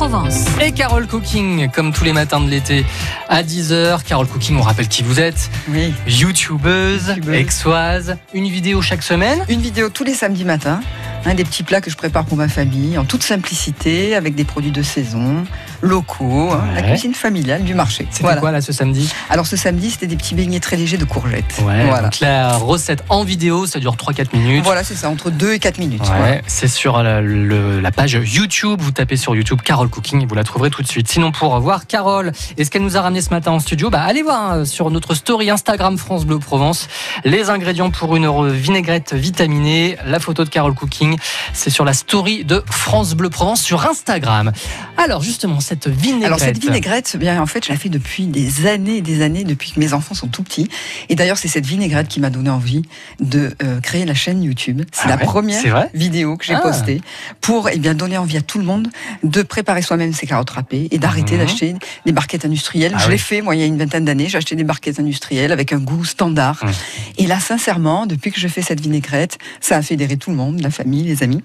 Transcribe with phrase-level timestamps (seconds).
[0.00, 0.46] Provence.
[0.62, 2.86] Et Carole Cooking, comme tous les matins de l'été
[3.28, 4.02] à 10h.
[4.02, 5.50] Carole Cooking, on rappelle qui vous êtes.
[5.68, 5.92] Oui.
[6.06, 7.34] YouTubeuse, YouTubeuse.
[7.34, 8.16] exoise.
[8.32, 9.44] Une vidéo chaque semaine.
[9.50, 10.80] Une vidéo tous les samedis matins.
[11.26, 14.44] Un des petits plats que je prépare pour ma famille, en toute simplicité, avec des
[14.44, 15.44] produits de saison,
[15.82, 18.06] locaux, hein, la cuisine familiale du marché.
[18.10, 18.40] C'était Voilà.
[18.40, 19.10] quoi là ce samedi?
[19.30, 21.60] Alors ce samedi, c'était des petits beignets très légers de courgettes.
[21.62, 22.02] Ouais, Voilà.
[22.04, 24.64] donc la recette en vidéo, ça dure 3-4 minutes.
[24.64, 26.02] Voilà, c'est ça, entre 2 et 4 minutes.
[26.22, 28.80] Ouais, c'est sur la, le- la page YouTube.
[28.80, 31.08] Vous tapez sur YouTube Carole Cooking et vous la trouverez tout de suite.
[31.08, 34.02] Sinon, pour voir Carole et ce qu'elle nous a ramené ce matin en studio, bah,
[34.02, 36.88] allez voir hein, sur notre story Instagram France Bleu Provence
[37.24, 39.96] les ingrédients pour une vinaigrette vitaminée.
[40.06, 41.16] La photo de Carole Cooking,
[41.52, 44.52] c'est sur la story de France Bleu Provence sur Instagram.
[44.96, 46.26] Alors, justement, cette vinaigrette.
[46.26, 49.44] Alors cette vinaigrette, bien en fait, je la fais depuis des années et des années,
[49.44, 50.68] depuis que mes enfants sont tout petits.
[51.08, 52.82] Et d'ailleurs, c'est cette vinaigrette qui m'a donné envie
[53.20, 54.82] de euh, créer la chaîne YouTube.
[54.92, 56.60] C'est Ah la ouais, première vidéo que j'ai Ah.
[56.60, 57.00] postée
[57.40, 58.88] pour eh bien donner envie à tout le monde
[59.22, 61.40] de préparer soi-même ses carottes râpées et d'arrêter Mhm.
[61.40, 62.92] d'acheter des barquettes industrielles.
[62.94, 63.12] Ah je oui.
[63.12, 64.28] l'ai fait moi il y a une vingtaine d'années.
[64.28, 66.58] J'ai acheté des barquettes industrielles avec un goût standard.
[66.64, 66.72] Mhm.
[67.18, 70.60] Et là, sincèrement, depuis que je fais cette vinaigrette, ça a fédéré tout le monde,
[70.60, 71.42] la famille, les amis.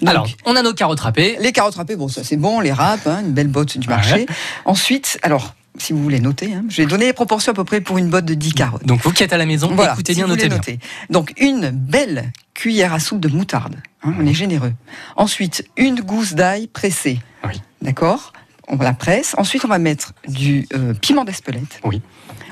[0.00, 1.36] Donc, Alors, on a nos carottes râpées.
[1.40, 4.26] les carottes râpées, bon, ça c'est bon, les râpes, hein, une belle du marché.
[4.64, 7.80] Ensuite, alors, si vous voulez noter, hein, je vais donner les proportions à peu près
[7.80, 8.86] pour une botte de 10 carottes.
[8.86, 10.56] Donc, vous qui êtes à la maison, Voilà, écoutez si bien, notez bien.
[10.56, 10.78] noter.
[11.10, 13.76] Donc, une belle cuillère à soupe de moutarde.
[14.04, 14.72] hein, on est généreux.
[15.16, 17.18] Ensuite, une gousse d'ail pressée.
[17.46, 17.60] Oui.
[17.82, 18.32] D'accord?
[18.68, 19.34] On la presse.
[19.36, 21.80] Ensuite, on va mettre du euh, piment d'Espelette.
[21.84, 22.00] Oui.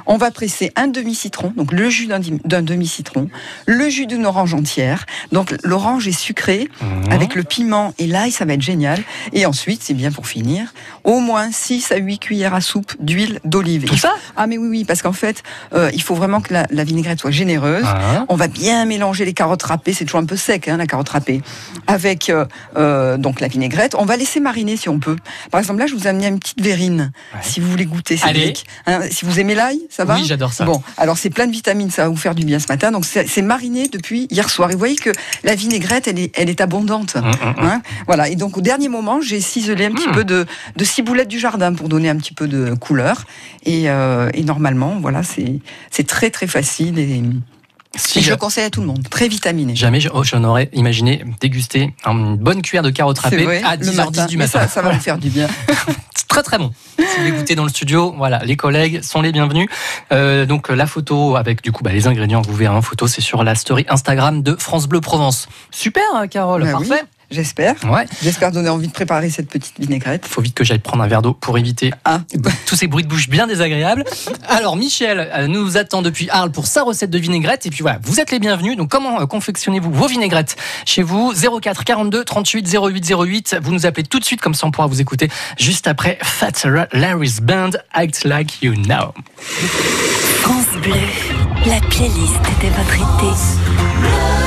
[0.07, 3.29] On va presser un demi-citron, donc le jus d'un demi-citron,
[3.67, 5.07] le jus d'une orange entière.
[5.33, 7.13] Donc l'orange est sucrée, Mhm.
[7.13, 9.01] avec le piment et l'ail, ça va être génial.
[9.33, 10.73] Et ensuite, c'est bien pour finir,
[11.05, 13.85] au moins 6 à 8 cuillères à soupe d'huile d'olive.
[13.85, 15.43] Tout ça Ah mais oui, oui, parce qu'en fait,
[15.75, 17.85] euh, il faut vraiment que la, la vinaigrette soit généreuse.
[17.87, 20.87] Hein On va bien mélanger les carottes râpées, c'est toujours un peu sec, hein, la
[20.87, 21.43] carotte râpée,
[21.87, 22.45] avec euh,
[22.77, 23.95] euh, donc la vinaigrette.
[23.97, 25.17] On va laisser mariner si on peut.
[25.51, 27.41] Par exemple, là, je vous ai amené une petite verrine, Ouais.
[27.43, 28.17] si vous voulez goûter.
[28.17, 28.67] Cédric.
[28.87, 30.65] Hein, si vous aimez l'ail, ça va Oui, j'adore ça.
[30.65, 32.91] Bon, alors c'est plein de vitamines, ça va vous faire du bien ce matin.
[32.91, 34.71] Donc c'est mariné depuis hier soir.
[34.71, 35.11] Et vous voyez que
[35.45, 37.17] la vinaigrette, elle est, elle est abondante.
[37.17, 37.65] Hum, hum, hum.
[37.67, 38.31] Hein voilà.
[38.31, 41.75] Et donc au dernier moment, j'ai ciselé un petit peu de, de ciboulettes du jardin
[41.75, 43.27] pour donner un petit peu de couleur.
[43.67, 45.61] Et, euh, et normalement, voilà, c'est
[45.91, 47.23] c'est très très facile et,
[47.97, 49.07] Si et je je- le conseille à tout le monde.
[49.11, 49.75] Très vitaminé.
[49.77, 53.77] Jamais je, oh, je n'aurais imaginé déguster une bonne cuillère de carottes râpées vrai, à
[53.77, 54.27] le 10h10 matin.
[54.27, 54.61] du matin.
[54.61, 55.47] Ça, ça va vous faire du bien.
[56.17, 56.73] C'est très très bon.
[56.99, 59.69] Si vous goûter dans le studio, voilà, les collègues sont les bienvenus.
[60.13, 63.21] Euh, donc la photo avec du coup bah, les ingrédients vous verrez en photo, c'est
[63.21, 65.49] sur la story Instagram de France Bleu Provence.
[65.71, 66.89] Super, hein, Carole, Bah oui.
[67.33, 67.75] J'espère.
[67.91, 70.27] Ouais, J'espère donner envie de préparer cette petite vinaigrette.
[70.27, 72.21] faut vite que j'aille prendre un verre d'eau pour éviter Ah,
[72.67, 74.05] tous ces bruits de bouche bien désagréables.
[74.49, 77.99] Alors Michel euh, nous attend depuis Arles pour sa recette de vinaigrette et puis voilà,
[78.03, 78.77] vous êtes les bienvenus.
[78.77, 81.33] Donc comment euh, confectionnez-vous vos vinaigrettes chez vous?
[81.61, 83.57] 04 42 38 08 08.
[83.63, 85.29] Vous nous appelez tout de suite comme ça on pourra vous écouter
[85.59, 86.53] juste après Fat
[86.93, 89.15] Larry's Band Act Like You Know.
[90.41, 90.93] France Bleu,
[91.67, 94.42] la playlist de votre été.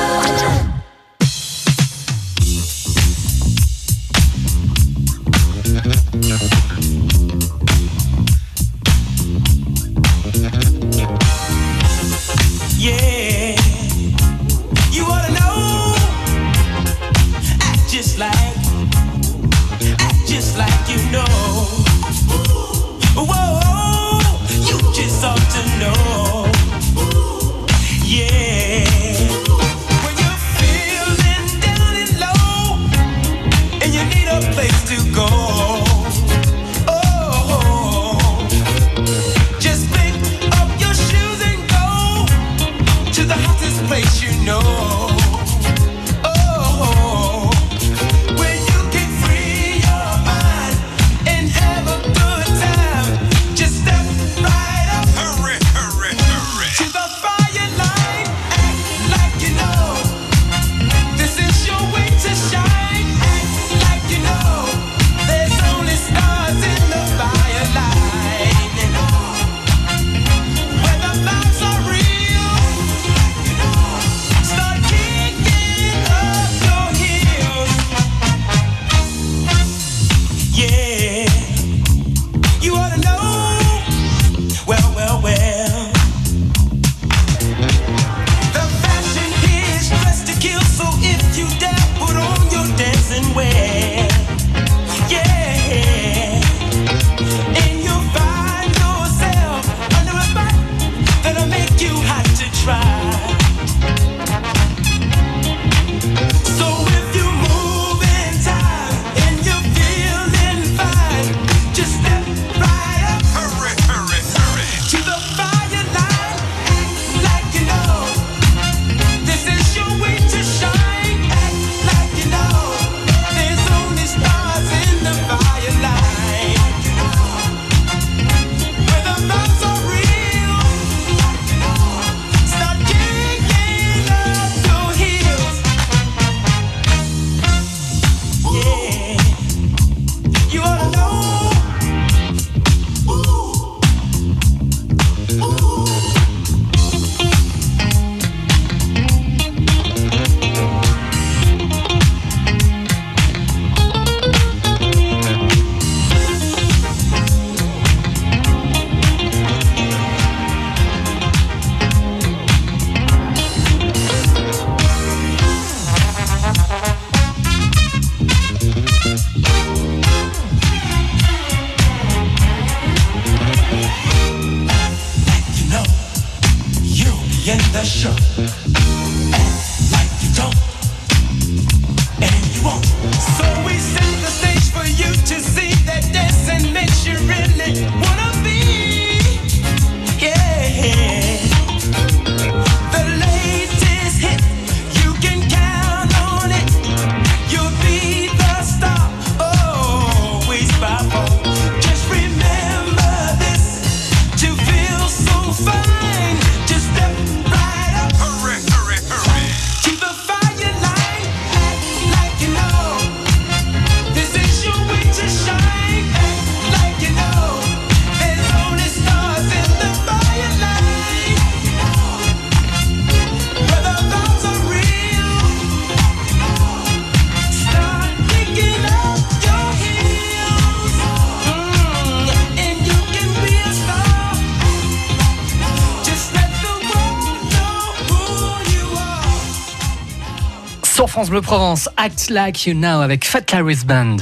[241.16, 244.18] France Bleu Provence, Act Like You Now avec Fat Larry's Band.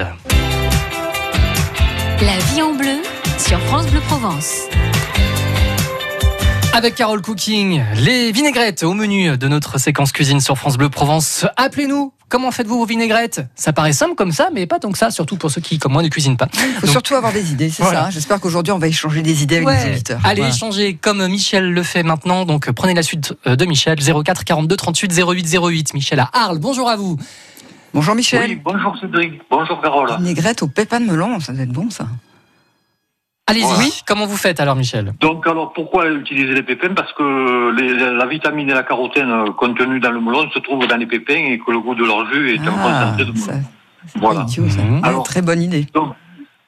[2.22, 3.02] La vie en bleu
[3.40, 4.68] sur France Bleu Provence.
[6.72, 11.48] Avec Carole Cooking, les vinaigrettes au menu de notre séquence cuisine sur France Bleu Provence.
[11.58, 12.14] Appelez-nous.
[12.34, 13.42] Comment faites-vous vos vinaigrettes?
[13.54, 15.92] Ça paraît simple comme ça, mais pas tant que ça, surtout pour ceux qui, comme
[15.94, 16.48] moi, ne cuisinent pas.
[16.52, 18.00] Il faut Donc, surtout avoir des idées, c'est Voilà.
[18.02, 18.06] ça.
[18.08, 18.10] hein.
[18.10, 20.20] J'espère qu'aujourd'hui, on va échanger des idées avec ouais, les auditeurs.
[20.24, 20.56] Allez Voilà.
[20.56, 22.46] échanger comme Michel le fait maintenant.
[22.46, 25.94] Donc prenez la suite euh, de Michel 04 42 38 08 08.
[25.94, 26.58] Michel à Arles.
[26.58, 27.18] Bonjour à vous.
[27.94, 28.50] Bonjour Michel.
[28.50, 30.10] Oui, bonjour Cédric, bonjour Carole.
[30.18, 32.08] Vinaigrette au pépin de melon, ça doit être bon ça.
[33.54, 33.64] Allez-y.
[33.66, 33.84] Voilà.
[34.08, 36.94] Comment vous faites alors, Michel Donc alors pourquoi utiliser les pépins?
[36.94, 40.86] Parce que les- la vitamine et la carotène euh, contenues dans le melon se trouvent
[40.88, 43.32] dans les pépins et que le goût de leur jus est un Ah, concentré de
[43.32, 43.64] melon.
[44.08, 44.40] c'est Voilà.
[44.42, 44.82] pas idiot ça.
[44.82, 44.96] Mhm.
[45.02, 45.86] Ouais, Alors- très bonne idée.
[45.94, 46.14] Donc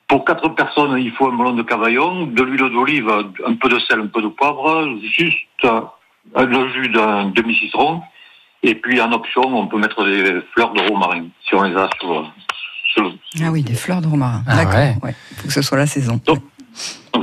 [0.08, 3.10] pour quatre personnes, il faut un melon de cavaillon, de l'huile d'olive,
[3.48, 4.88] un peu de sel, un peu de poivre,
[5.18, 5.36] juste
[5.66, 5.82] euh,
[6.46, 8.02] le jus d'un demi-citron.
[8.64, 11.88] Et puis en option, on peut mettre des fleurs de romarin si on les a
[12.00, 12.32] sur,
[13.44, 14.42] Ah oui, des fleurs de romarin.
[14.48, 14.76] Ah D'accord.
[14.76, 14.96] ouais.
[15.04, 15.16] Ouais.
[15.38, 16.20] Faut que ce soit la saison.
[16.26, 16.40] Donc,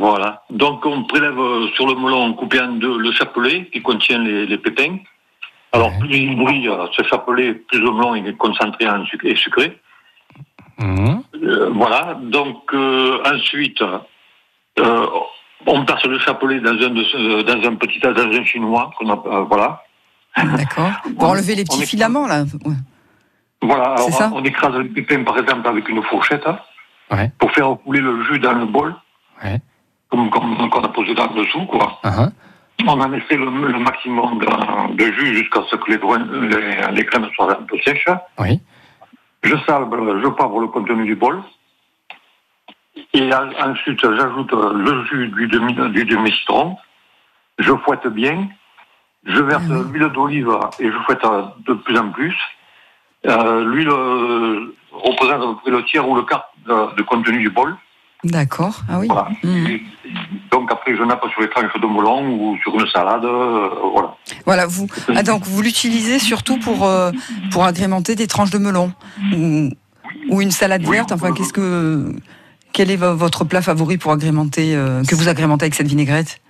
[0.03, 0.43] Voilà.
[0.51, 4.47] Donc, on prélève euh, sur le melon coupé en deux le chapelet qui contient les,
[4.47, 4.97] les pépins.
[5.71, 5.99] Alors, Ouais.
[6.01, 9.37] plus il brille, euh, ce chapelet, plus le melon il est concentré en sucre et
[9.37, 9.79] sucré.
[10.81, 11.23] Mhm.
[11.45, 12.19] Euh, voilà.
[12.21, 13.81] Donc, euh, ensuite,
[14.81, 15.07] euh,
[15.67, 18.91] on passe le chapelet dans un, de ce- dans un petit dans un chinois.
[18.99, 19.83] qu'on a- euh, voilà.
[20.37, 20.91] D'accord.
[21.19, 22.43] Pour enlever les petits filaments là.
[22.65, 22.75] Ouais.
[23.63, 23.85] Voilà.
[23.93, 26.59] Alors, C'est ça on écrase les pépins, par exemple, avec une fourchette hein,
[27.13, 27.31] Ouais.
[27.39, 28.95] pour faire couler le jus dans le bol.
[29.45, 29.61] Ouais.
[30.13, 31.99] Comme, comme qu'on a posé dans dessous, quoi.
[32.05, 32.29] Ah,
[32.87, 36.93] On en essaie le, le maximum de, de jus jusqu'à ce que les, doigts- les,
[36.95, 38.05] les graines soient un peu sèches.
[38.39, 38.61] Oui.
[39.43, 41.41] Je salbe, je poivre le contenu du bol.
[43.15, 46.77] Et en- ensuite, j'ajoute le jus du demi, du demi-citron.
[47.59, 48.49] Je fouette bien.
[49.25, 49.85] Je verse Ah oui.
[49.93, 51.23] l'huile d'olive et je fouette
[51.67, 52.37] de plus en plus.
[53.25, 57.39] Euh, l'huile euh, représente à peu près le tiers ou le quart de, de contenu
[57.39, 57.75] du bol.
[58.25, 58.83] D'accord.
[58.89, 59.09] Ah oui.
[59.09, 59.29] Voilà.
[59.45, 59.83] Et
[60.53, 63.25] donc après, je nappe sur les tranches de melon ou sur une salade.
[63.25, 64.15] euh, voilà.
[64.47, 64.87] Voilà, vous.
[65.15, 67.11] Ah, donc vous l'utilisez surtout pour euh,
[67.51, 68.93] pour agrémenter des tranches de melon
[69.35, 69.71] ou,
[70.31, 71.11] ou une salade Oui, verte.
[71.13, 72.15] Enfin, qu'est-ce que
[72.73, 76.41] quel est vo- votre plat favori pour agrémenter euh, que vous agrémentez avec cette vinaigrette?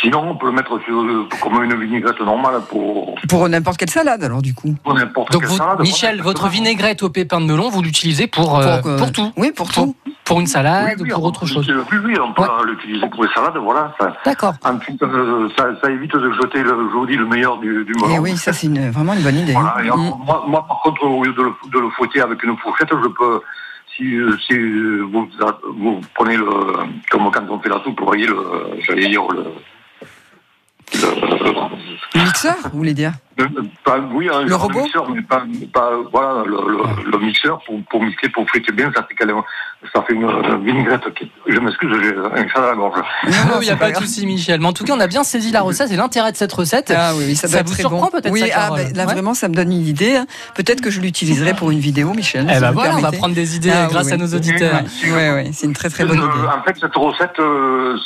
[0.00, 1.04] Sinon, on peut le mettre sur,
[1.40, 4.74] comme une vinaigrette normale pour, Pour n'importe quelle salade alors du coup.
[4.82, 5.80] pour n'importe Donc, quelle vous- salade.
[5.80, 9.68] Michel, votre vinaigrette au pépin de melon, vous l'utilisez pour, euh, pour tout Oui, pour
[9.70, 9.96] Pour- tout.
[10.24, 12.48] Pour une salade Oui, ou oui, pour autre chose Oui, oui, on peut Ouais.
[12.66, 13.94] l'utiliser pour les salades, voilà.
[14.24, 14.54] D'accord.
[14.64, 17.92] ensuite, euh, ça, ça évite de jeter, le, je vous dis, le meilleur du, du
[17.94, 18.08] melon.
[18.08, 19.52] Et Eh oui, ça c'est une- vraiment une bonne idée.
[19.52, 19.92] Voilà, et Mm.
[19.92, 22.88] alors, moi, moi, par contre, au lieu de le, de le fouetter avec une fourchette,
[22.90, 23.40] je peux,
[23.94, 24.16] si,
[24.46, 24.58] si
[25.12, 25.28] vous,
[25.78, 26.46] vous prenez le,
[27.10, 28.36] comme quand on fait la soupe, vous voyez le,
[28.80, 29.44] j'allais dire le,
[30.94, 31.64] le-
[32.14, 33.12] Le mixeur, vous voulez dire?
[33.84, 37.80] Pas- oui, un Le robot mixeur, mais pas, pas voilà, le, le, le mixeur pour,
[37.90, 39.42] pour mixer, pour friter bien, ça fait, quand même-
[39.94, 41.12] ça fait une, une vinaigrette.
[41.14, 43.00] qui- Je m'excuse, j'ai un chat à la gorge.
[43.26, 44.60] Il n'y a pas de souci, Michel.
[44.60, 46.92] Mais en tout cas, on a bien saisi la recette et l'intérêt de cette recette.
[46.96, 48.08] Ah oui, oui, ça, vous très surprend bon.
[48.08, 49.12] peut-être, Oui, ça, ah, ben, là Ouais.
[49.12, 50.16] vraiment, ça me donne une idée.
[50.16, 50.26] hein.
[50.54, 52.46] Peut-être que je l'utiliserai pour une vidéo, Michel.
[52.48, 54.12] Eh voilà, on va prendre des idées Ah, grâce oui.
[54.14, 54.80] à nos auditeurs.
[55.04, 56.48] Oui, oui, c'est une très très bonne Euh, idée.
[56.58, 57.96] en fait, cette recette, euh,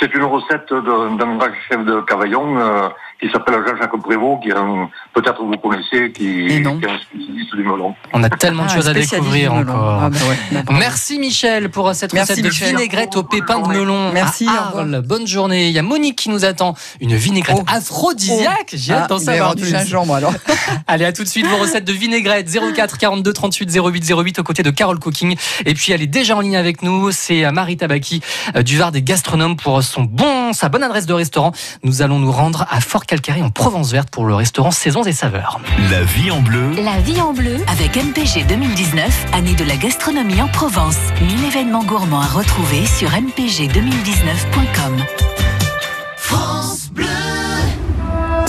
[0.00, 2.88] c'est une recette d'un grand chef de Cavaillon euh,
[3.20, 7.62] qui s'appelle Jean-Jacques Prévost, qui est un- peut-être vous connaissez, qui, est un spécialiste du
[7.64, 7.94] melon.
[8.12, 10.02] On a tellement de Ah, choses à découvrir encore.
[10.02, 10.62] Ah, bah ouais.
[10.78, 14.12] Merci Michel pour cette Merci, recette de vinaigrette au pépin de melon.
[14.12, 14.68] Merci, à.
[14.78, 15.02] Arles.
[15.04, 15.66] Bonne journée.
[15.66, 16.74] Il y a Monique qui nous attend.
[17.00, 17.64] Une vinaigrette Oh.
[17.66, 18.70] aphrodisiaque.
[18.74, 19.70] J'ai Ah, hâte d'en y savoir avoir du plus.
[19.72, 20.32] gingembre alors.
[20.86, 24.42] Allez, à tout de suite vos recettes de vinaigrette 04 42 38 08 08 aux
[24.44, 25.36] côtés de Carole Cooking.
[25.66, 28.20] Et puis elle est déjà en ligne avec nous, c'est euh, Marie Tabaki
[28.56, 31.52] euh, du Var des gastronomes pour son bon, sa bonne adresse de restaurant.
[31.82, 35.12] Nous allons nous rendre à Fort Calcaré en Provence verte pour le restaurant Saisons et
[35.12, 35.58] Saveurs.
[35.90, 36.74] La vie en bleu.
[36.84, 37.56] La vie en bleu.
[37.66, 40.98] Avec MPG 2019, année de la gastronomie en Provence.
[41.22, 45.02] 1000 événements gourmands à retrouver sur mpg2019.com.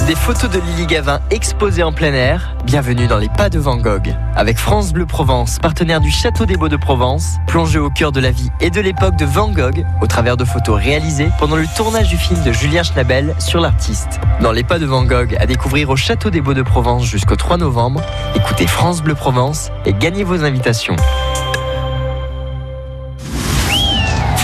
[0.09, 2.55] Des photos de Lily Gavin exposées en plein air.
[2.65, 4.15] Bienvenue dans les pas de Van Gogh.
[4.35, 8.19] Avec France Bleu Provence, partenaire du Château des Beaux de Provence, plongez au cœur de
[8.19, 11.65] la vie et de l'époque de Van Gogh au travers de photos réalisées pendant le
[11.77, 14.19] tournage du film de Julien Schnabel sur l'artiste.
[14.41, 17.35] Dans les pas de Van Gogh à découvrir au Château des Beaux de Provence jusqu'au
[17.35, 18.01] 3 novembre,
[18.33, 20.95] écoutez France Bleu Provence et gagnez vos invitations.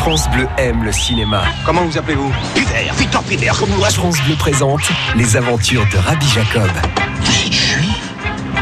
[0.05, 1.41] France Bleu aime le cinéma.
[1.65, 2.31] Comment vous appelez-vous?
[2.53, 4.01] Piver, Victor Piver, comme l'oiseau.
[4.01, 6.69] France Bleu présente les aventures de Rabbi Jacob.
[7.21, 8.13] Vous êtes juif?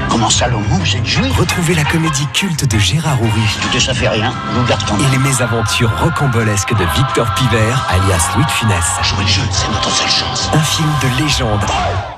[0.10, 1.38] Comment Salomon, vous êtes juif?
[1.38, 5.12] Retrouvez la comédie culte de Gérard Houry ça fait rien, je vous garde ton et
[5.12, 8.86] les mésaventures rocambolesques de Victor Piver, alias Louis de Funès.
[9.02, 10.50] Jouer le jeu, c'est notre seule chance.
[10.54, 11.66] Un film de légende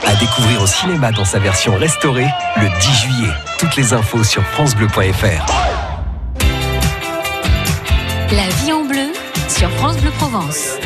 [0.06, 2.28] à découvrir au cinéma dans sa version restaurée
[2.58, 3.34] le 10 juillet.
[3.58, 5.75] Toutes les infos sur francebleu.fr.
[9.70, 10.78] France Bleu Provence.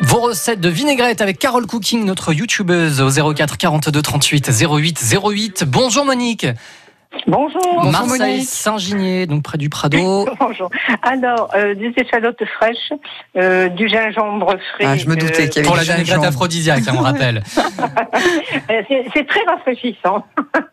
[0.00, 5.64] Vos recettes de vinaigrette avec Carole Cooking, notre youtubeuse au 04 42 38 08 08.
[5.66, 6.46] Bonjour Monique.
[7.26, 7.60] Bonjour.
[7.76, 8.42] Bonjour, Marseille.
[8.42, 10.26] Saint-Ginier, donc près du Prado.
[10.40, 10.70] Bonjour.
[11.02, 12.92] Alors, euh, des échalotes fraîches,
[13.36, 14.84] euh, du gingembre frais.
[14.86, 16.26] Ah, je me doutais qu'il y avait Pour la du vinaigrette gingembre.
[16.28, 17.42] aphrodisiaque, on rappelle.
[18.70, 18.82] Euh,
[19.14, 20.24] c'est très rafraîchissant.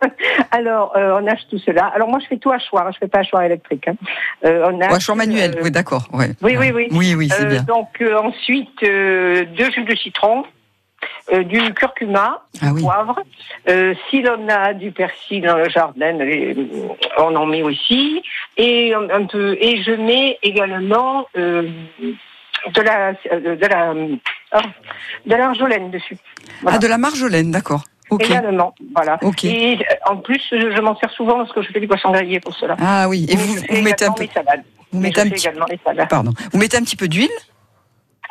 [0.51, 1.91] Alors, euh, on hache tout cela.
[1.95, 2.87] Alors, moi, je fais tout hachoir.
[2.87, 3.87] hein, Je fais pas hachoir électrique.
[3.87, 3.93] hein.
[4.45, 6.07] Euh, on hache, Hachoir manuel, euh, oui, d'accord.
[6.13, 6.31] Ouais.
[6.41, 6.87] oui, oui, oui.
[6.91, 7.63] Oui, oui, c'est Euh, bien.
[7.63, 10.43] donc, euh, ensuite, euh, deux jus de citron,
[11.31, 12.81] euh, du curcuma, Ah oui.
[12.81, 13.19] poivre.
[13.67, 16.53] Euh, si l'on a du persil dans le jardin, euh,
[17.17, 18.23] on en met aussi.
[18.57, 19.57] Et un, peu.
[19.59, 21.69] Et je mets également euh,
[22.73, 23.93] de la de la
[24.51, 24.61] ah,
[25.25, 26.17] de l'argolène dessus.
[26.61, 26.77] Voilà.
[26.77, 27.83] Ah, de la marjolaine, d'accord.
[28.19, 29.19] Également, voilà.
[29.21, 29.43] Ok.
[29.45, 29.77] Et
[30.07, 32.75] en plus, je, m'en sers souvent parce que je fais du poisson grillé pour cela.
[32.79, 33.27] Ah oui.
[33.29, 34.25] Et Mais vous, mettez un peu,
[34.91, 36.09] vous mettez un petit, également les salades.
[36.09, 36.31] pardon.
[36.51, 37.29] Vous mettez un petit peu d'huile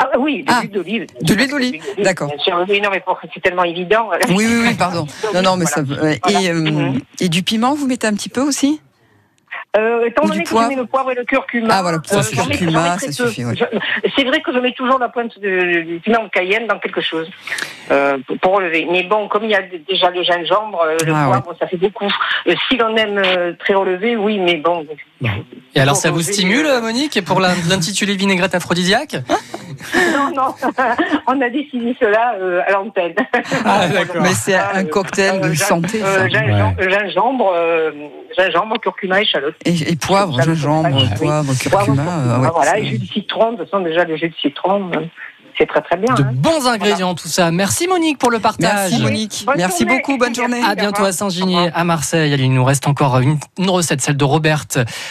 [0.00, 1.06] Ah oui, de Ah, l'huile d'olive.
[1.22, 2.30] de l'huile d'olive, d'accord.
[2.68, 3.02] Oui, non, mais
[3.34, 4.10] c'est tellement évident.
[4.28, 5.06] Oui, oui, oui, pardon.
[5.34, 5.82] Non, non, mais ça.
[5.82, 6.02] Voilà.
[6.02, 6.20] ouais.
[6.22, 6.40] Voilà.
[6.40, 7.00] Et, euh, Mhm.
[7.20, 8.80] et du piment, vous mettez un petit peu aussi?
[9.76, 12.20] Euh, étant donné du que je mets le poivre et le curcuma, Ah, voilà, ça,
[12.20, 13.54] euh, curcuma, ça suffit, ouais.
[14.16, 17.00] C'est vrai que je mets toujours la pointe de, du piment de Cayenne dans quelque
[17.02, 17.28] chose
[17.90, 18.86] euh, pour- relever.
[18.90, 21.76] Mais bon, comme il y a déjà le gingembre, euh, le Ah, poivre, ça fait
[21.76, 22.08] beaucoup.
[22.68, 23.20] Si l'on aime
[23.58, 24.86] très relevé, oui, mais bon.
[25.74, 29.16] Et alors, ça vous stimule, euh, Monique, pour la- l'intitulé vinaigrette aphrodisiaque
[30.14, 30.54] Non, non,
[31.28, 33.14] on a décidé cela euh, à l'antenne.
[33.64, 34.22] Ah, d'accord.
[34.22, 39.54] Mais c'est un Euh, cocktail de gin- santé, euh, gingembre, gingembre, euh, curcuma, échalote.
[39.64, 42.02] Et, et poivre, gingembre, poivre, curcuma.
[42.02, 44.34] Poivre, euh, ouais, voilà, et jus de citron, de toute façon, déjà, le jus de
[44.40, 45.00] citron, euh,
[45.58, 46.14] c'est très très bien.
[46.14, 46.30] De hein.
[46.32, 47.50] bons ingrédients, tout ça.
[47.50, 48.90] Merci Monique pour le partage.
[48.90, 49.42] Merci Monique.
[49.44, 49.96] Bonne Merci journée.
[49.96, 50.18] beaucoup.
[50.18, 50.62] Bonne journée.
[50.62, 52.34] À bientôt à Saint-Ginier, à Marseille.
[52.38, 54.64] Il nous reste encore une, une recette, celle de Robert,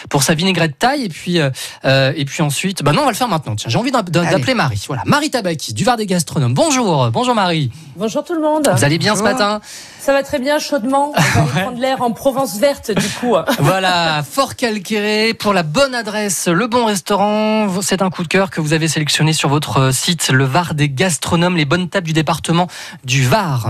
[0.10, 1.06] pour sa vinaigrette taille.
[1.06, 1.50] Et puis, euh,
[1.86, 3.56] euh, et puis ensuite, bah non, on va le faire maintenant.
[3.56, 4.84] Tiens, j'ai envie d'appeler Marie.
[4.88, 6.54] Voilà, Marie Tabaki, du Var des gastronomes.
[6.54, 7.72] Bonjour, bonjour Marie.
[7.96, 8.70] Bonjour tout le monde.
[8.74, 9.60] Vous allez bien ce matin?
[10.08, 11.12] Ça va très bien chaudement.
[11.18, 13.36] On va aller prendre l'air en Provence verte du coup.
[13.60, 17.68] Voilà, Fort Calquéré pour la bonne adresse, le bon restaurant.
[17.82, 20.88] C'est un coup de cœur que vous avez sélectionné sur votre site, le Var des
[20.88, 22.68] gastronomes, les bonnes tables du département
[23.04, 23.70] du Var.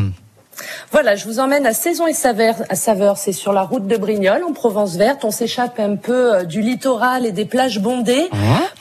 [0.91, 2.55] Voilà, je vous emmène à Saison et Saveur.
[2.69, 5.23] À Saveur, c'est sur la route de Brignoles en Provence verte.
[5.23, 8.29] On s'échappe un peu euh, du littoral et des plages bondées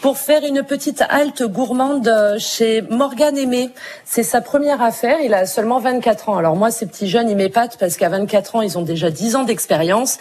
[0.07, 3.71] pour faire une petite halte gourmande euh, chez Morgane Aimé.
[4.05, 6.37] C'est sa première affaire, il a seulement 24 ans.
[6.37, 9.35] Alors moi, ces petits jeunes, ils m'épatent parce qu'à 24 ans, ils ont déjà 10
[9.35, 10.19] ans d'expérience.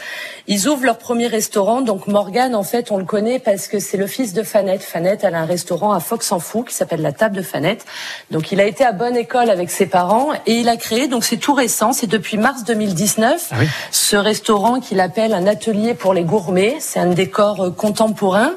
[0.48, 1.82] Ils ouvrent leur premier restaurant.
[1.82, 4.82] Donc Morgane, en fait, on le connaît parce que c'est le fils de Fanette.
[4.82, 7.86] Fanette, elle a un restaurant à Fox en Fou qui s'appelle la Table de Fanette.
[8.32, 11.24] Donc il a été à bonne école avec ses parents et il a créé, donc
[11.24, 13.68] c'est tout récent, c'est depuis mars 2019, Ah oui.
[13.92, 16.77] ce restaurant qu'il appelle un atelier pour les gourmets.
[16.80, 18.54] C'est un décor euh, contemporain.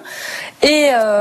[0.62, 1.17] Et, euh,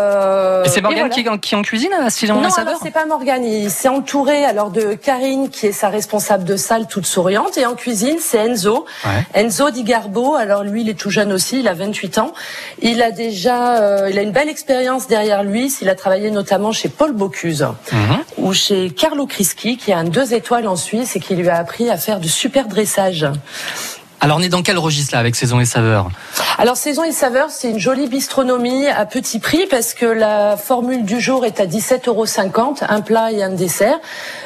[0.66, 1.38] Et c'est et Morgane voilà.
[1.38, 3.44] qui, qui en cuisine Non, alors c'est pas Morgane.
[3.46, 7.66] Il s'est entouré alors de Karine, qui est sa responsable de salle, toute souriante, et
[7.66, 8.86] en cuisine c'est Enzo.
[9.06, 9.25] Ouais.
[9.34, 10.36] Enzo Di Garbo.
[10.36, 12.34] Alors lui, il est tout jeune aussi, il a 28 ans.
[12.82, 15.74] Il a déjà, euh, il a une belle expérience derrière lui.
[15.82, 18.18] Il a travaillé notamment chez Paul Bocuse Mhm.
[18.38, 21.58] ou chez Carlo Crischi, qui a un deux étoiles en Suisse et qui lui a
[21.58, 23.25] appris à faire du super dressage.
[24.20, 26.10] Alors on est dans quel registre là avec Saison et Saveur
[26.58, 31.06] Alors Saison et Saveur, c'est une jolie bistronomie à petit prix parce que la formule
[31.06, 32.26] du jour est à 17,50 euros,
[32.90, 34.00] un plat et un dessert,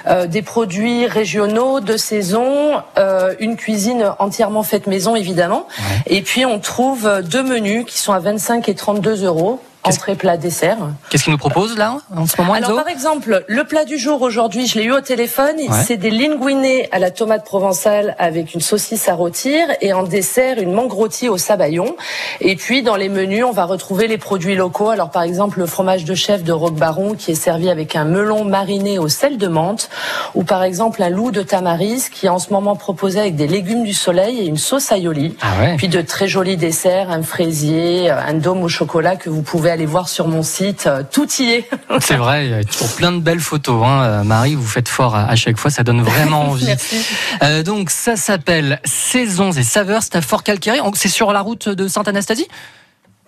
[0.08, 5.68] Euh, des produits régionaux de saison, euh, une cuisine entièrement faite maison évidemment,
[6.08, 9.60] et puis on trouve deux menus qui sont à 25 et 32 euros.
[9.84, 10.78] Entrée, plat, dessert.
[11.10, 14.22] Qu'est-ce qu'il nous propose là en ce moment Alors par exemple, le plat du jour
[14.22, 15.68] aujourd'hui, je l'ai eu au téléphone, Ouais.
[15.88, 20.60] c'est des linguinés à la tomate provençale avec une saucisse à rôtir et en dessert
[20.60, 21.96] une mangue rôtie au sabayon.
[22.42, 24.90] Et puis dans les menus, on va retrouver les produits locaux.
[24.90, 28.06] Alors par exemple, le fromage de chef de Roque Baron qui est servi avec un
[28.06, 29.90] melon mariné au sel de menthe
[30.36, 33.48] ou par exemple un loup de tamaris qui est en ce moment proposé avec des
[33.48, 35.36] légumes du soleil et une sauce aioli.
[35.42, 39.42] Ah ouais Puis de très jolis desserts, un fraisier, un dôme au chocolat que vous
[39.42, 40.88] pouvez aller voir sur mon site.
[40.88, 41.70] Euh, Tout y est.
[42.00, 43.84] C'est vrai, il y a toujours plein de belles photos.
[43.86, 44.04] Hein.
[44.04, 46.66] Euh, Marie, vous faites fort à à chaque fois, ça donne vraiment envie.
[46.66, 47.06] Merci.
[47.42, 50.84] Euh, donc ça s'appelle Saisons et Saveurs, c'est à Fort Calcaire.
[50.96, 52.48] C'est sur la route de Sainte-Anastasie?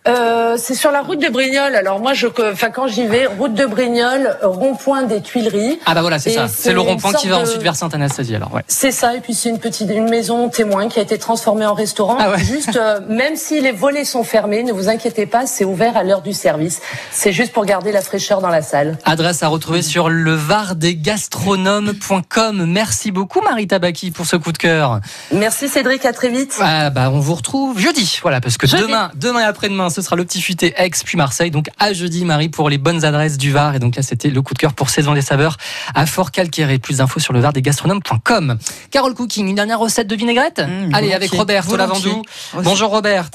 [0.08, 1.76] Euh, c'est sur la route de Brignoles.
[1.76, 5.80] Alors moi, je, enfin quand j'y vais, route de Brignoles, rond-point des Tuileries.
[5.86, 6.48] Ah bah voilà, c'est ça.
[6.50, 8.64] c'est le rond-point qui va de- ensuite vers Sainte-Anastasie alors, ouais.
[8.68, 9.16] C'est ça.
[9.16, 12.18] Et puis c'est une petite, une maison témoin qui a été transformée en restaurant.
[12.20, 12.40] Ah ouais.
[12.40, 16.04] Juste, euh, même si les volets sont fermés, ne vous inquiétez pas, c'est ouvert à
[16.04, 16.82] l'heure du service.
[17.12, 18.98] C'est juste pour garder la fraîcheur dans la salle.
[19.06, 22.66] Adresse à retrouver sur levardesgastronomes.com.
[22.68, 25.00] Merci beaucoup Marie Tabaki pour ce coup de cœur.
[25.32, 26.56] Merci Cédric, à très vite.
[26.60, 28.84] Ah bah on vous retrouve jeudi, voilà, parce que Jeudi.
[28.84, 31.52] demain, demain et après-demain, ce sera le petit futé Aix puis Marseille.
[31.52, 33.76] Donc à jeudi Marie pour les bonnes adresses du Var.
[33.76, 35.58] Et donc là c'était le coup de cœur pour Saison des Saveurs
[35.96, 36.70] à Fort Calcaire.
[36.82, 38.58] Plus d'infos sur levardesgastronomes.com.
[38.92, 42.22] Carole Cooking, une dernière recette de vinaigrette Mmh, Allez volontiers, avec Robert Lavandou.
[42.64, 43.30] Bonjour Robert.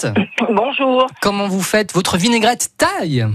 [0.50, 1.06] Bonjour.
[1.20, 3.26] Comment vous faites votre vinaigrette taille?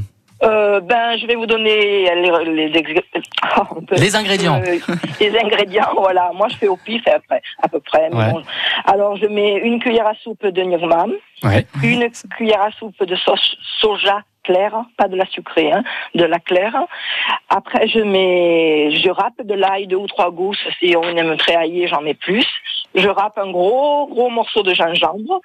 [0.43, 3.01] Euh, ben, je vais vous donner les, les, ex-
[3.87, 4.61] peut- Les ingrédients.
[4.65, 4.77] Euh,
[5.19, 6.31] les ingrédients, voilà.
[6.33, 8.09] Moi, je fais au pif à peu, à peu près.
[8.13, 8.31] Ouais.
[8.31, 8.41] bon.
[8.85, 11.65] Alors, je mets une cuillère à soupe de Nirmam, Ouais.
[11.83, 15.83] une cuillère à soupe de sauce soja claire, pas de la sucrée, hein,
[16.15, 16.75] de la claire.
[17.49, 20.59] Après, je mets, je râpe de l'ail, deux ou trois gousses.
[20.79, 22.45] Si on aime très aillé, j'en mets plus.
[22.95, 25.39] Je râpe un gros, gros morceau de gingembre.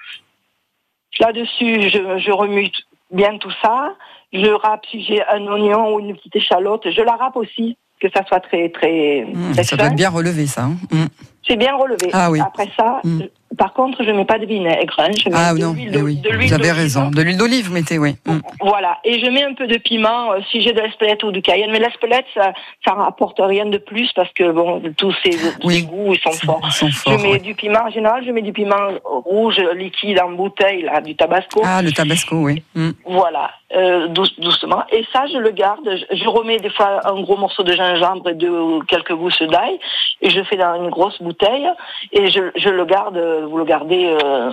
[1.21, 2.69] Là-dessus, je, je remue
[3.11, 3.95] bien tout ça.
[4.33, 8.09] Je râpe, si j'ai un oignon ou une petite échalote, je la râpe aussi, que
[8.15, 10.65] ça soit très, très, Mmh, très ça doit être bien relevé, ça.
[10.65, 10.77] hein.
[10.93, 11.05] Mmh.
[11.47, 12.11] C'est bien relevé.
[12.13, 12.41] Ah oui.
[12.41, 13.23] Après ça, Mm.
[13.57, 14.95] par contre, je mets pas de vinaigre.
[14.99, 15.11] Hein.
[15.19, 17.11] Je mets Ah de non, de- oui, de vous avez raison.
[17.11, 18.17] De l'huile d'olive, mettez, oui.
[18.27, 18.39] Mmh.
[18.61, 18.99] Voilà.
[19.05, 21.71] Et je mets un peu de piment euh, si j'ai de l'espelette ou du cayenne.
[21.73, 22.53] Mais l'espelette, ça,
[22.85, 25.31] ça rapporte rien de plus parce que bon, tous ces,
[25.65, 25.85] Oui.
[25.85, 26.61] goûts, ils sont forts.
[26.65, 30.33] Ils sont Je mets du piment en général, je mets du piment rouge liquide en
[30.33, 31.63] bouteille, là, du tabasco.
[31.65, 32.63] Ah, le tabasco, oui.
[32.75, 32.91] Mmh.
[33.07, 34.83] Voilà, euh, douce- doucement.
[34.93, 35.89] Et ça, je le garde.
[36.11, 39.79] Je, je remets des fois un gros morceau de gingembre et ou quelques gousses d'ail.
[40.21, 41.28] Et je fais dans une grosse bouteille.
[42.13, 44.51] Et je, je le garde, vous le gardez euh,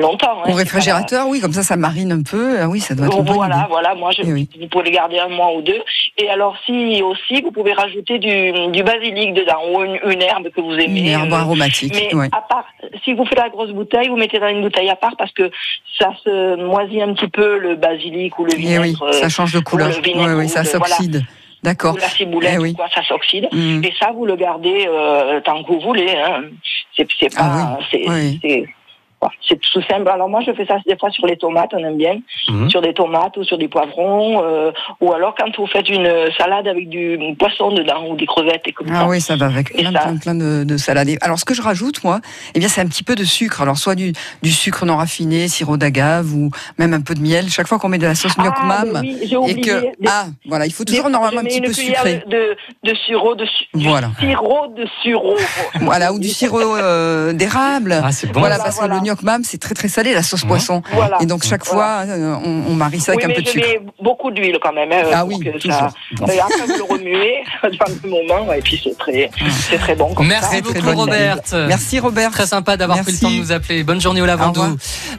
[0.00, 0.42] longtemps.
[0.44, 0.50] hein.
[0.50, 2.56] Au réfrigérateur, oui, comme ça, ça marine un peu.
[2.60, 3.64] Ah oui, ça doit être voilà, idée.
[3.68, 3.94] voilà.
[3.94, 4.48] Moi, je, Eh oui.
[4.60, 5.80] vous pouvez les garder un mois ou deux.
[6.18, 10.48] Et alors, si aussi, vous pouvez rajouter du, du basilic dedans ou une, une herbe
[10.50, 11.00] que vous aimez.
[11.00, 11.94] Une herbe euh, aromatique.
[11.94, 12.28] mais ouais.
[12.32, 12.64] à part,
[13.04, 15.50] si vous faites la grosse bouteille, vous mettez dans une bouteille à part parce que
[15.98, 18.82] ça se moisit un petit peu le basilic ou le Eh vinaigre.
[18.82, 19.88] oui, euh, ça change de couleur.
[19.88, 21.22] le Oui, oui, ça le- s'oxyde.
[21.66, 21.94] D'accord.
[21.94, 22.70] ou la ciboulette Eh oui.
[22.70, 23.48] ou quoi, ça s'oxyde.
[23.52, 23.82] Mmh.
[23.84, 26.14] Et ça, vous le gardez euh, tant que vous voulez.
[26.16, 26.44] Hein.
[26.96, 28.40] C'est c'est pas, Ah c'est oui.
[29.46, 30.08] C'est- tout simple.
[30.08, 32.70] Alors moi, je fais ça des fois sur les tomates, on aime bien, Mhm.
[32.70, 36.08] sur des tomates ou sur des poivrons, euh, ou alors quand vous faites une
[36.38, 39.06] salade avec du poisson dedans ou des crevettes et comme Ah ça.
[39.08, 39.98] oui, ça va avec plein, ça.
[40.00, 41.08] plein, plein de, de salades.
[41.20, 42.20] Alors, ce que je rajoute, moi,
[42.54, 43.60] eh bien, c'est un petit peu de sucre.
[43.62, 44.12] Alors, soit du,
[44.42, 47.48] du sucre non raffiné, sirop d'agave, ou même un peu de miel.
[47.48, 49.60] Chaque fois qu'on met de la sauce Ah, Nyokmam, mais oui, j'ai et oublié.
[49.60, 52.22] que, Des- ah, voilà, il faut toujours des- normalement un petit peu sucré.
[52.26, 54.10] de, de sirop de su- du Voilà.
[54.20, 55.36] sirop de sureau.
[55.80, 58.00] Voilà, ou du sirop euh, d'érable.
[58.02, 58.40] Ah c'est bon.
[58.40, 58.94] Voilà, Voilà, parce voilà.
[58.94, 60.82] que le Mam, c'est très très salé la sauce poisson.
[60.92, 61.18] Voilà.
[61.20, 63.52] Et donc chaque fois, euh, on, on marie ça oui, avec un peu de je
[63.52, 63.66] sucre.
[63.66, 64.90] mets beaucoup d'huile quand même.
[64.92, 65.90] hein, Ah oui, que ça...
[66.32, 69.30] Et après, vous le remuez dans le moment, et puis c'est très,
[69.70, 70.14] c'est très bon.
[70.14, 70.60] Comme Merci ça.
[70.62, 71.38] beaucoup Robert.
[71.68, 72.30] Merci Robert.
[72.30, 73.82] Très sympa d'avoir pris le temps de nous appeler.
[73.84, 74.60] Bonne journée au lavandou.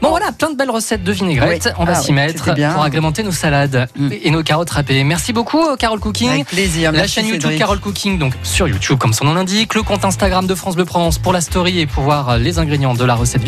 [0.01, 1.65] Bon voilà, plein de belles recettes de vinaigrette.
[1.65, 1.71] Oui.
[1.79, 2.71] On va Ah s'y oui, mettre bien.
[2.71, 2.73] Mm.
[2.73, 3.88] pour agrémenter nos salades
[4.23, 5.03] et nos carottes râpées.
[5.03, 6.29] Merci beaucoup Carole Cooking.
[6.29, 6.91] Avec plaisir.
[6.91, 7.60] La Merci, chaîne YouTube Cédric.
[7.60, 10.86] Carole Cooking, donc sur YouTube comme son nom l'indique, le compte Instagram de France Bleu
[10.86, 13.43] Provence pour la story et pour voir les ingrédients de la recette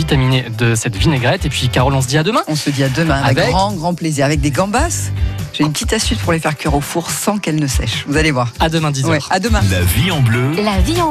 [0.57, 1.45] de cette vinaigrette.
[1.45, 2.41] Et puis Carole, on se dit à demain.
[2.47, 4.25] On se dit à demain avec, Avec grand grand plaisir.
[4.25, 5.11] Avec des gambas,
[5.53, 8.05] j'ai une petite astuce pour les faire cuire au four sans qu'elles ne sèchent.
[8.07, 8.51] Vous allez voir.
[8.59, 9.05] À demain 10h.
[9.05, 9.61] Ouais, à demain.
[9.71, 10.51] La vie en bleu.
[10.61, 11.07] La vie en